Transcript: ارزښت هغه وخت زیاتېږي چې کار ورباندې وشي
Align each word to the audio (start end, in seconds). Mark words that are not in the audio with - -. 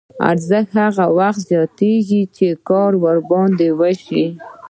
ارزښت 0.29 0.69
هغه 0.83 1.05
وخت 1.19 1.41
زیاتېږي 1.49 2.21
چې 2.35 2.47
کار 2.69 2.91
ورباندې 3.03 3.69
وشي 3.79 4.25